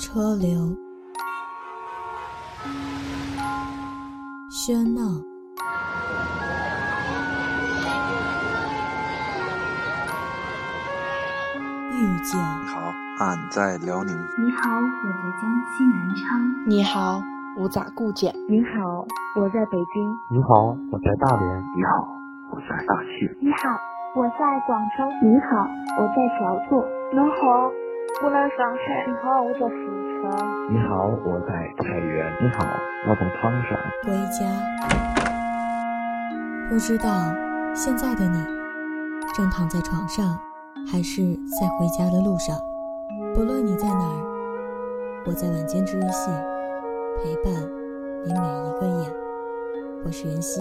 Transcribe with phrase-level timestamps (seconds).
[0.00, 0.74] 车流，
[4.50, 5.02] 喧闹，
[11.92, 12.40] 遇见。
[12.40, 12.80] 你好，
[13.18, 14.16] 俺在辽宁。
[14.38, 15.42] 你好，我在江
[15.76, 16.40] 西南昌。
[16.66, 17.22] 你好，
[17.58, 18.34] 我在固检。
[18.48, 20.16] 你好，我在北京。
[20.30, 21.60] 你好，我在大连。
[21.76, 22.08] 你好，
[22.50, 23.36] 我在大庆。
[23.42, 23.68] 你好，
[24.16, 25.04] 我在广州。
[25.22, 26.88] 你好，我在小坐。
[27.12, 27.70] 你好，
[28.18, 29.06] 湖南上海。
[29.06, 29.74] 你好，我在四
[30.20, 30.26] 川。
[30.68, 32.32] 你好，我在太原。
[32.40, 32.66] 你好，
[33.08, 33.78] 我在唐山。
[34.04, 34.40] 回家，
[36.68, 37.08] 不知道
[37.74, 38.44] 现在的你
[39.34, 40.38] 正躺在床上，
[40.90, 41.22] 还是
[41.60, 42.56] 在回家的路上。
[43.34, 46.30] 不论你在哪儿，我在晚间治愈系
[47.22, 47.52] 陪伴
[48.24, 49.08] 你每一个夜。
[50.04, 50.60] 我是袁熙。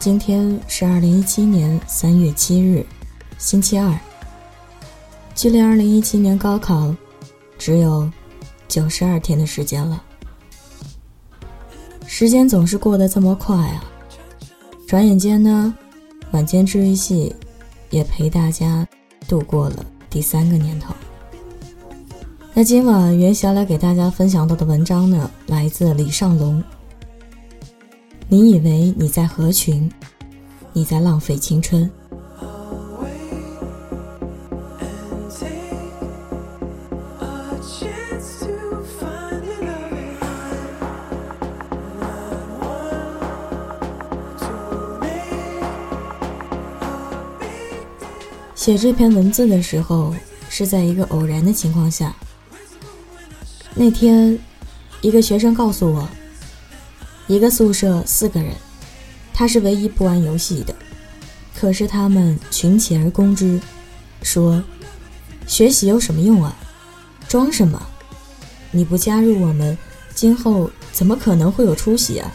[0.00, 2.86] 今天是二零一七年三月七日，
[3.36, 3.94] 星期二。
[5.34, 6.96] 距离二零一七年高考
[7.58, 8.10] 只有
[8.66, 10.02] 九十二天的时间了。
[12.06, 13.84] 时间总是过得这么快啊！
[14.86, 15.74] 转眼间呢，
[16.30, 17.36] 晚间治愈系
[17.90, 18.88] 也陪大家
[19.28, 20.94] 度过了第三个年头。
[22.54, 26.64] 那今晚袁霞来给大家分享到的文章呢，来自李尚龙。
[28.32, 29.90] 你以为你在合群，
[30.72, 31.90] 你在浪费青春。
[48.54, 50.14] 写这篇文字的时候，
[50.48, 52.14] 是在一个偶然的情况下。
[53.74, 54.38] 那天，
[55.00, 56.08] 一个学生告诉我。
[57.30, 58.52] 一个宿舍四个人，
[59.32, 60.74] 他是唯一不玩游戏的。
[61.54, 63.60] 可是他们群起而攻之，
[64.20, 64.60] 说
[65.46, 66.52] ：“学习有什么用啊？
[67.28, 67.80] 装什么？
[68.72, 69.78] 你不加入我们，
[70.12, 72.32] 今后怎么可能会有出息啊？”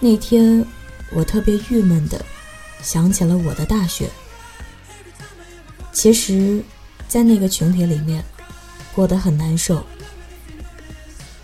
[0.00, 0.64] 那天
[1.12, 2.24] 我特别郁闷的
[2.80, 4.08] 想起了我的大学。
[5.92, 6.62] 其实，
[7.06, 8.24] 在那个群体里面，
[8.94, 9.84] 过得很难受。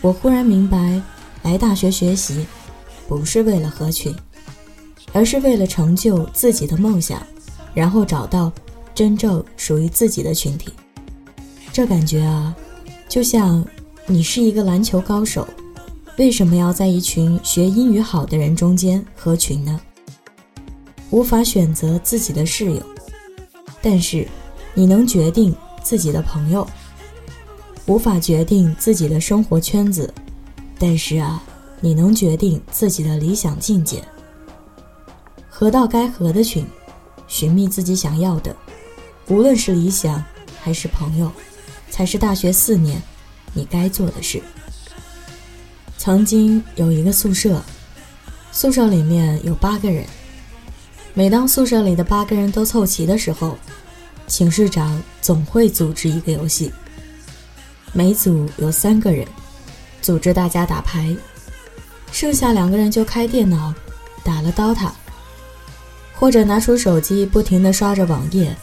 [0.00, 1.02] 我忽然明白。
[1.46, 2.44] 来大学学习，
[3.06, 4.12] 不是为了合群，
[5.12, 7.24] 而是为了成就自己的梦想，
[7.72, 8.50] 然后找到
[8.92, 10.72] 真正属于自己的群体。
[11.72, 12.52] 这感觉啊，
[13.08, 13.64] 就像
[14.06, 15.46] 你是一个篮球高手，
[16.18, 19.80] 为什么要在一群学英语好的人中间合群呢？
[21.10, 22.82] 无法选择自己的室友，
[23.80, 24.26] 但是
[24.74, 26.66] 你能决定自己的朋友；
[27.86, 30.12] 无法决定自己的生活圈子。
[30.78, 31.42] 但是啊，
[31.80, 34.04] 你能决定自己的理想境界，
[35.48, 36.66] 合到该合的群，
[37.26, 38.54] 寻觅自己想要的，
[39.28, 40.22] 无论是理想
[40.60, 41.32] 还是朋友，
[41.90, 43.02] 才是大学四年
[43.54, 44.42] 你该做的事。
[45.96, 47.62] 曾经有一个宿舍，
[48.52, 50.04] 宿舍里面有八个人，
[51.14, 53.56] 每当宿舍里的八个人都凑齐的时候，
[54.26, 56.70] 寝室长总会组织一个游戏，
[57.94, 59.26] 每组有三个人。
[60.00, 61.16] 组织大家打牌，
[62.12, 63.74] 剩下两个人就开电脑
[64.22, 64.90] 打了 DOTA，
[66.14, 68.56] 或者拿出手机不停地刷着网页，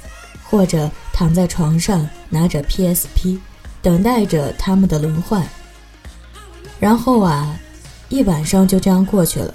[0.44, 3.39] 或者躺在床上拿着 PSP，
[3.81, 5.45] 等待着他们的轮换。
[6.79, 7.59] 然后啊，
[8.07, 9.53] 一晚上就这样过去了，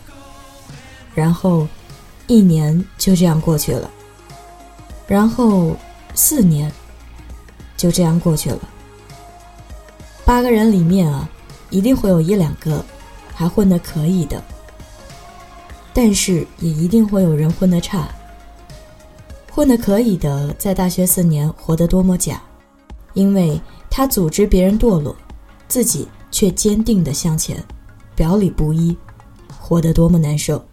[1.14, 1.66] 然后
[2.26, 3.90] 一年就这样过去了，
[5.06, 5.74] 然后
[6.14, 6.70] 四年
[7.76, 8.60] 就这样过去了。
[10.26, 11.26] 八个人里面啊。
[11.70, 12.84] 一定会有一两个
[13.34, 14.42] 还混得可以的，
[15.92, 18.08] 但是也一定会有人混得差。
[19.50, 22.40] 混得可以的，在大学四年活得多么假，
[23.14, 23.60] 因为
[23.90, 25.14] 他组织别人堕落，
[25.66, 27.62] 自己却坚定地向前，
[28.14, 28.96] 表里不一，
[29.58, 30.64] 活得多么难受。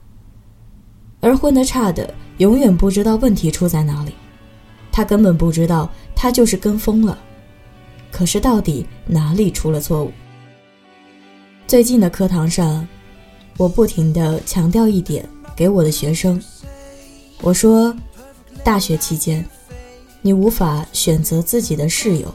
[1.19, 4.13] 而混得差的，永远不知道问题出在哪里，
[4.91, 7.17] 他根本不知道他就是跟风了。
[8.11, 10.11] 可是到底哪里出了错误？
[11.67, 12.87] 最近的课堂上，
[13.57, 16.39] 我不停地强调一点给我的学生。
[17.41, 17.93] 我说，
[18.63, 19.43] 大学期间，
[20.21, 22.33] 你无法选择自己的室友，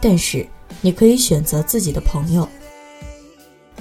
[0.00, 0.46] 但是
[0.80, 2.48] 你可以选择自己的朋友。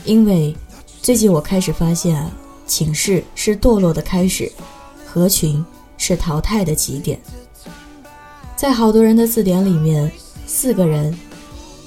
[0.03, 0.53] 因为
[1.01, 2.29] 最近我开始发现啊，
[2.67, 4.51] 寝室是堕落的开始，
[5.05, 5.65] 合群
[5.97, 7.17] 是淘汰的起点。
[8.57, 10.11] 在好多人的字典里面，
[10.45, 11.17] 四个人，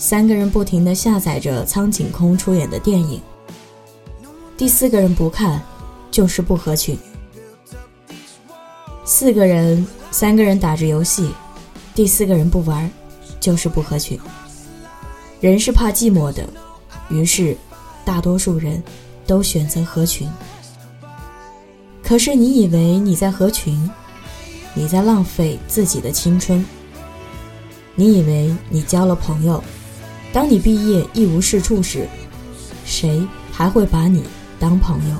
[0.03, 3.23] 三个人不停地下载着苍井空出演的电影，
[4.57, 5.63] 第四个人不看，
[6.11, 6.99] 就是不合群。
[9.05, 11.31] 四个人，三个人打着游戏，
[11.95, 12.91] 第四个人不玩，
[13.39, 14.19] 就是不合群。
[15.41, 16.45] 人是怕寂寞的，
[17.09, 17.57] 于是
[18.05, 18.83] 大多数人
[19.25, 20.29] 都选择合群。
[22.03, 23.89] 可是你以为你在合群？
[24.75, 26.65] 你在浪费自己的青春。
[27.95, 29.63] 你以为你交了朋友，
[30.33, 32.09] 当你毕业一无是处时，
[32.85, 34.25] 谁还会把你
[34.59, 35.17] 当朋友？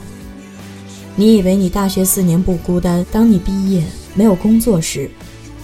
[1.15, 5.11] 你以为你大学四年不孤单，当你毕业没有工作时，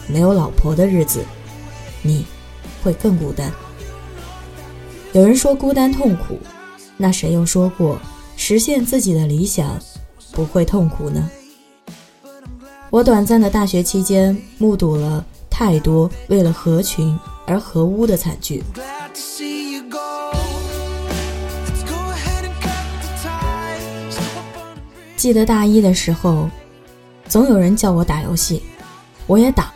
[0.06, 1.24] 没有老婆的日子，
[2.02, 2.26] 你
[2.82, 3.50] 会更孤单。
[5.12, 6.38] 有人说孤单痛苦，
[6.98, 7.98] 那谁又说过
[8.36, 9.78] 实现自己的理想
[10.32, 11.30] 不会痛苦呢？
[12.90, 18.62] 我短暂的大学期间，目睹了太多为了合群而合污的惨剧。
[25.18, 26.48] 记得大一的时候，
[27.28, 28.62] 总有人叫我打游戏，
[29.26, 29.72] 我也打，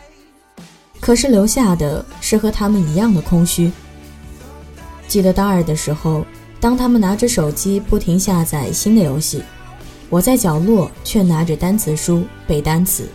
[1.00, 3.72] 可是留下的是和他们一样的空虚。
[5.08, 6.24] 记得大二的时候，
[6.60, 9.42] 当他们拿着手机不停下载新的游戏。
[10.08, 13.08] 我在角落却拿着单词书背单词。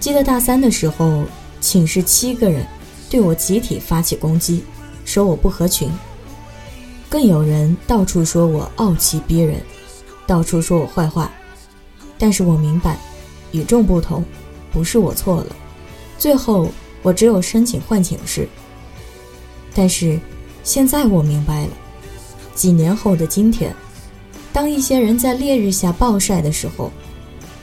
[0.00, 1.22] 记得大三的时候，
[1.60, 2.66] 寝室七个人
[3.08, 4.64] 对我集体发起攻击，
[5.04, 5.88] 说我不合群。
[7.08, 9.60] 更有人到处说我傲气逼人，
[10.26, 11.30] 到处说我坏话。
[12.18, 12.96] 但是我明白，
[13.52, 14.24] 与众不同，
[14.72, 15.56] 不是我错了。
[16.16, 16.68] 最后
[17.02, 18.48] 我只有申请换寝室。
[19.74, 20.18] 但是
[20.62, 21.70] 现在我明白了，
[22.54, 23.74] 几年后的今天。
[24.52, 26.92] 当一些人在烈日下暴晒的时候，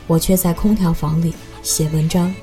[0.07, 1.33] 我却在空调房里
[1.63, 2.33] 写文章。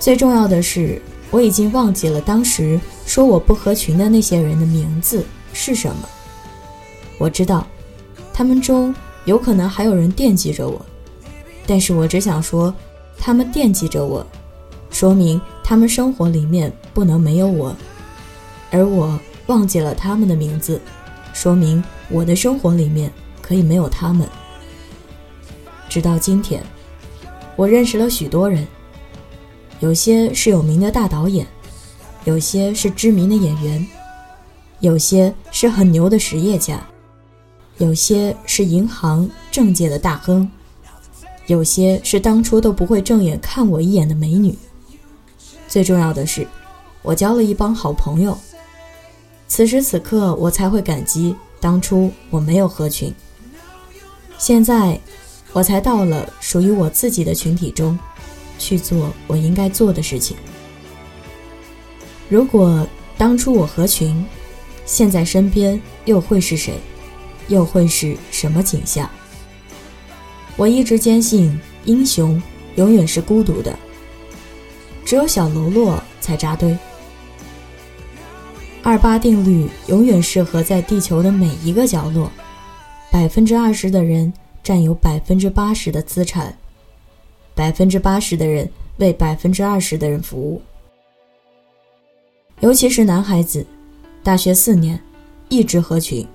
[0.00, 1.00] 最重要的是，
[1.30, 6.08] 我已经忘记了当时说我不合群的那些人的名字是什么。
[7.18, 7.64] 我知道，
[8.38, 8.94] 他们中
[9.24, 10.80] 有可能还有人惦记着我，
[11.66, 12.72] 但是我只想说，
[13.18, 14.24] 他们惦记着我，
[14.90, 17.74] 说明他们生活里面不能没有我，
[18.70, 19.18] 而我
[19.48, 20.80] 忘记了他们的名字。
[21.32, 23.12] 说明我的生活里面
[23.42, 24.24] 可以没有他们。
[25.88, 26.62] 直到今天，
[27.56, 28.64] 我认识了许多人，
[29.80, 31.44] 有些是有名的大导演，
[32.24, 33.84] 有些是知名的演员，
[34.78, 36.80] 有些是很牛的实业家，
[37.78, 40.50] 有些是银行政界的大亨，
[41.46, 44.56] 有些是当初都不会正眼看我一眼的美女。
[45.68, 46.46] 最重要的是，
[47.02, 48.36] 我交了一帮好朋友。
[49.46, 53.14] 此时此刻，我才会感激当初我没有合群。
[54.38, 55.00] 现在，
[55.52, 57.98] 我才到了属于我自己的群体中，
[58.58, 60.36] 去做我应该做的事情。
[62.28, 62.86] 如果
[63.16, 64.26] 当初我合群，
[64.84, 66.74] 现在身边又会是谁？
[67.48, 69.08] 又会是什么景象？
[70.56, 72.40] 我一直坚信，英雄
[72.76, 73.78] 永远是孤独的，
[75.04, 76.76] 只有小喽啰才扎堆。
[78.82, 82.30] 二八定律永远适合在地球的每一个角落。
[83.10, 86.56] 百分之二十的人占有百分之八十的资产，
[87.54, 90.60] 百分之八十的人为百分之二十的人服务。
[92.60, 93.64] 尤其是男孩子，
[94.22, 95.00] 大学四年
[95.48, 96.26] 一直合群，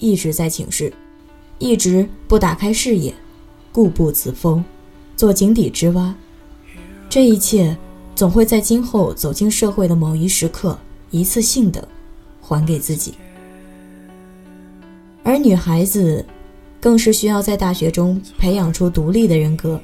[0.00, 0.92] 一直在寝室，
[1.58, 3.14] 一直不打开视野，
[3.70, 4.64] 固步自封，
[5.16, 6.12] 做井底之蛙。
[7.08, 7.76] 这一切
[8.16, 10.76] 总会在今后走进社会的某一时刻，
[11.12, 11.86] 一次性的。
[12.42, 13.14] 还给自己，
[15.22, 16.24] 而女孩子
[16.80, 19.80] 更是需要在大学中培养出独立的人格。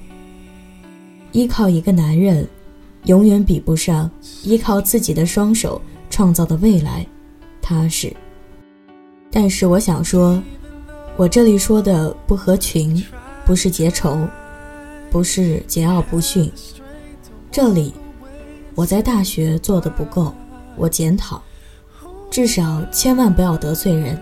[1.31, 2.45] 依靠一个男人，
[3.05, 4.11] 永远比不上
[4.43, 5.81] 依靠自己的双手
[6.11, 7.07] 创造的未来
[7.63, 8.13] 踏实。
[9.39, 10.43] 但是我想说，
[11.15, 13.05] 我这里说的不合群，
[13.45, 14.27] 不是结仇，
[15.11, 16.51] 不是桀骜不驯。
[17.53, 17.93] 这里，
[18.75, 20.33] 我在大学做的不够，
[20.75, 21.43] 我检讨。
[22.31, 24.19] 至少千万不要得罪人，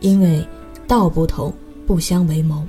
[0.00, 0.44] 因为
[0.88, 1.54] 道不同
[1.86, 2.66] 不相为谋。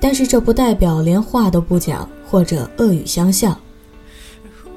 [0.00, 3.56] 但是这不代表连话都不讲或者恶语相向。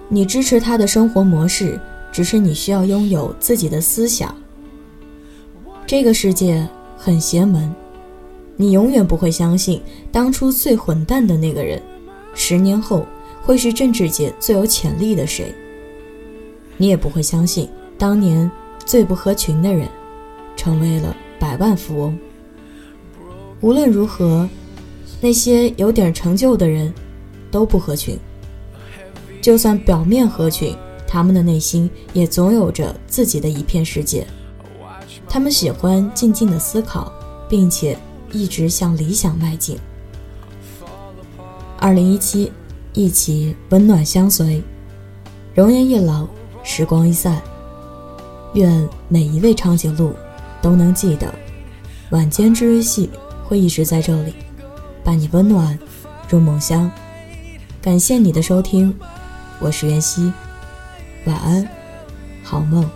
[0.09, 4.31] 你支持他的生活模式，只是你需要拥有自己的思想。
[5.89, 6.63] 这个世界
[6.95, 7.73] 很邪门，
[8.55, 9.81] 你永远不会相信
[10.11, 11.81] 当初最混蛋的那个人，
[12.35, 13.07] 十年后
[13.41, 15.51] 会是政治界最有潜力的谁。
[16.77, 17.67] 你也不会相信。
[17.97, 18.49] 当年
[18.85, 19.89] 最不合群的人，
[20.55, 22.15] 成为了百万富翁。
[23.59, 24.47] 无论如何，
[25.19, 26.93] 那些有点成就的人，
[27.49, 28.15] 都不合群。
[29.41, 30.75] 就算表面合群，
[31.07, 34.23] 他们的内心也总有着自己的一片世界。
[35.29, 37.11] 他们喜欢静静的思考，
[37.47, 37.95] 并且
[38.31, 39.77] 一直向理想迈进。
[41.77, 42.51] 二零一七，
[42.93, 44.61] 一起温暖相随，
[45.53, 46.27] 容颜一老，
[46.63, 47.39] 时光一散。
[48.55, 50.11] 愿每一位长颈鹿
[50.61, 51.31] 都能记得，
[52.09, 53.07] 晚间治愈系
[53.45, 54.33] 会一直在这里，
[55.03, 55.77] 伴你温暖
[56.27, 56.91] 入梦乡。
[57.79, 58.93] 感谢你的收听，
[59.59, 60.33] 我是袁熙，
[61.25, 61.65] 晚安，
[62.43, 62.89] 好梦。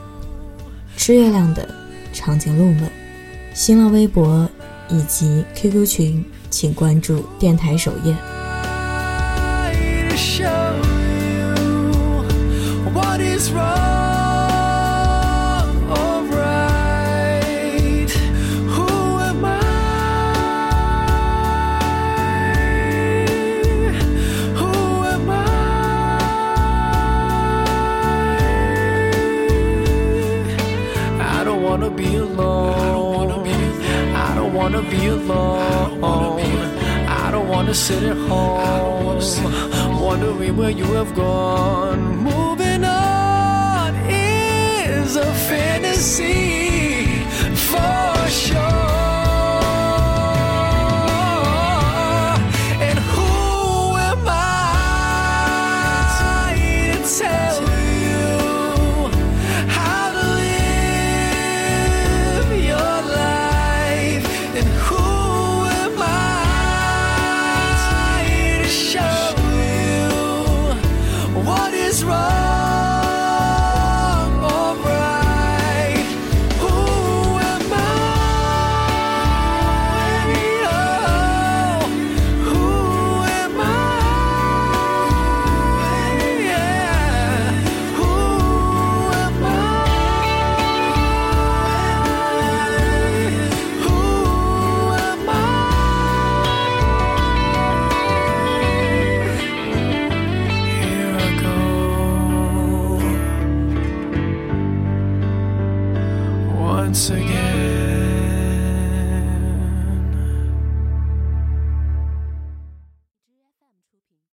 [0.97, 1.67] 吃月亮的
[2.13, 2.89] 长颈鹿们，
[3.53, 4.47] 新浪微博
[4.87, 8.15] 以及 QQ 群，请关注电台首页。
[37.73, 39.19] Sit at home,
[39.99, 42.17] wondering where you have gone.
[42.17, 46.62] Moving on is a fantasy